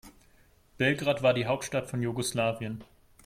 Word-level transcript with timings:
Belgrad 0.79 1.21
war 1.21 1.35
die 1.35 1.45
Hauptstadt 1.45 1.87
von 1.87 2.01
Jugoslawien. 2.01 2.83